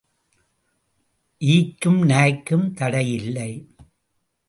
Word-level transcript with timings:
ஈக்கும் 1.37 2.01
நாய்க்கும் 2.01 2.73
தடை 2.73 3.13
இல்லை. 3.13 3.51